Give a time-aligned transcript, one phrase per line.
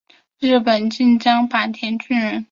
[0.39, 2.39] 日本近江坂田郡人。